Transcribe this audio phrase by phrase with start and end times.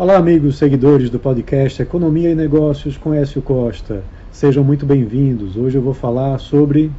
[0.00, 4.02] Olá, amigos seguidores do podcast Economia e Negócios com Écio Costa.
[4.32, 5.58] Sejam muito bem-vindos.
[5.58, 6.90] Hoje eu vou falar sobre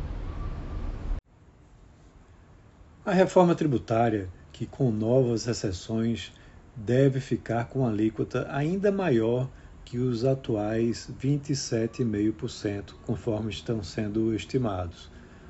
[3.04, 6.32] a reforma tributária, que com novas exceções
[6.76, 9.50] deve ficar com alíquota ainda maior
[9.84, 15.10] que os atuais 27,5%, conforme estão sendo estimados.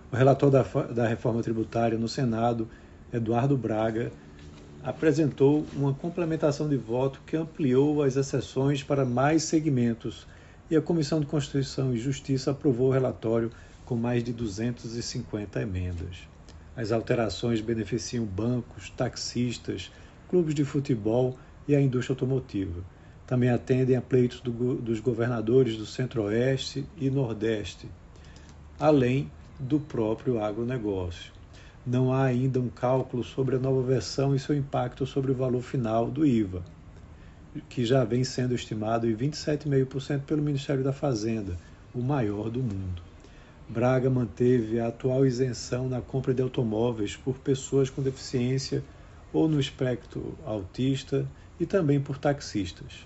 [0.10, 2.70] O relator da, da reforma tributária no Senado,
[3.12, 4.10] Eduardo Braga,
[4.84, 10.26] apresentou uma complementação de voto que ampliou as exceções para mais segmentos
[10.70, 13.52] e a Comissão de Constituição e Justiça aprovou o relatório
[13.86, 16.28] com mais de 250 emendas.
[16.76, 19.92] As alterações beneficiam bancos, taxistas,
[20.30, 21.38] clubes de futebol
[21.68, 22.82] e a indústria automotiva.
[23.28, 27.88] Também atendem a pleitos do, dos governadores do Centro-Oeste e Nordeste,
[28.80, 31.41] além do próprio agronegócio
[31.86, 35.62] não há ainda um cálculo sobre a nova versão e seu impacto sobre o valor
[35.62, 36.62] final do IVA,
[37.68, 41.58] que já vem sendo estimado em 27,5% pelo Ministério da Fazenda,
[41.94, 43.02] o maior do mundo.
[43.68, 48.84] Braga manteve a atual isenção na compra de automóveis por pessoas com deficiência
[49.34, 51.26] ou no espectro autista
[51.60, 53.06] e também por taxistas.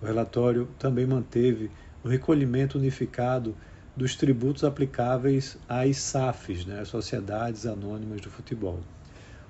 [0.00, 1.70] O relatório também manteve
[2.02, 3.54] o recolhimento unificado
[3.98, 8.78] dos tributos aplicáveis às SAFs, né, Sociedades Anônimas do Futebol.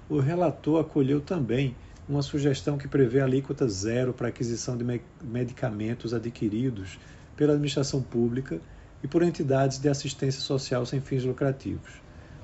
[0.08, 1.76] O relator acolheu também
[2.08, 6.98] uma sugestão que prevê alíquota zero para aquisição de medicamentos adquiridos
[7.36, 8.58] pela administração pública
[9.04, 12.00] e por entidades de assistência social sem fins lucrativos.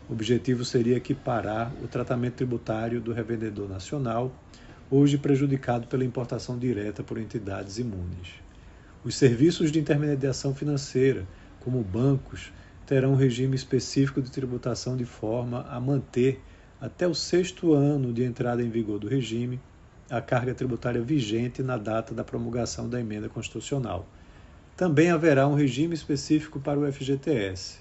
[0.06, 4.30] O objetivo seria equiparar o tratamento tributário do revendedor nacional,
[4.90, 8.28] hoje prejudicado pela importação direta por entidades imunes.
[9.02, 11.26] Os serviços de intermediação financeira
[11.64, 12.52] como bancos,
[12.84, 16.40] terão um regime específico de tributação de forma a manter,
[16.78, 19.58] até o sexto ano de entrada em vigor do regime,
[20.10, 24.06] a carga tributária vigente na data da promulgação da emenda constitucional.
[24.76, 27.78] Também haverá um regime específico para o FGTS.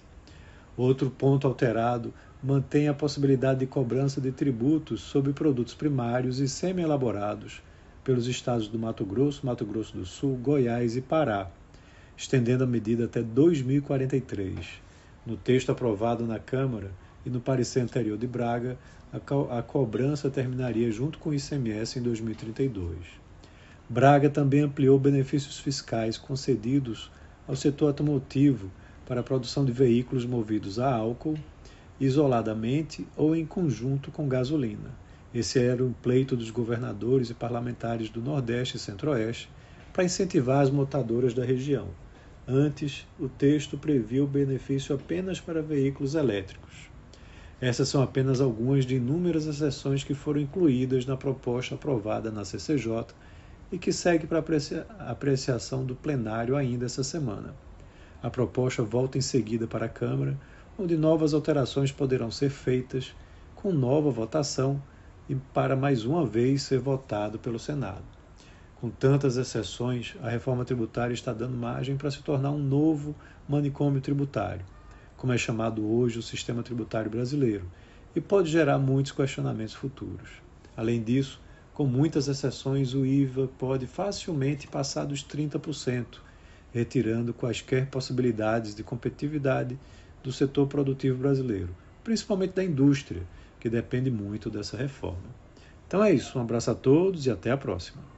[0.78, 7.62] Outro ponto alterado mantém a possibilidade de cobrança de tributos sobre produtos primários e semi-elaborados
[8.04, 11.52] pelos estados do Mato Grosso, Mato Grosso do Sul, Goiás e Pará
[12.18, 14.82] estendendo a medida até 2043.
[15.26, 16.92] No texto aprovado na Câmara
[17.26, 18.78] e no parecer anterior de Braga,
[19.12, 22.98] a, co a cobrança terminaria junto com o ICMS em 2032.
[23.90, 27.12] Braga também ampliou benefícios fiscais concedidos
[27.48, 28.72] ao setor automotivo
[29.06, 31.38] para a produção de veículos movidos a álcool,
[32.00, 34.92] isoladamente ou em conjunto com gasolina.
[35.34, 39.50] Esse era um pleito dos governadores e parlamentares do Nordeste e Centro-Oeste
[39.94, 41.88] para incentivar as montadoras da região.
[42.48, 46.90] Antes, o texto previa o benefício apenas para veículos elétricos.
[47.62, 53.06] Essas são apenas algumas de inúmeras exceções que foram incluídas na proposta aprovada na CCJ
[53.72, 54.44] e que segue para
[55.00, 57.56] apreciação do plenário ainda essa semana.
[58.22, 60.38] A proposta volta em seguida para a Câmara,
[60.78, 63.16] onde novas alterações poderão ser feitas
[63.56, 64.82] com nova votação
[65.30, 68.13] e para mais uma vez ser votado pelo Senado.
[68.84, 73.16] Com tantas exceções, a reforma tributária está dando margem para se tornar um novo
[73.48, 74.66] manicômio tributário,
[75.16, 77.66] como é chamado hoje o sistema tributário brasileiro,
[78.14, 80.32] e pode gerar muitos questionamentos futuros.
[80.76, 81.40] Além disso,
[81.74, 86.18] com muitas exceções, o IVA pode facilmente passar dos 30%,
[86.74, 89.80] retirando quaisquer possibilidades de competitividade
[90.22, 91.74] do setor produtivo brasileiro,
[92.04, 93.24] principalmente da indústria,
[93.62, 95.34] que depende muito dessa reforma.
[95.88, 98.13] Então é isso, um abraço a todos e até a próxima.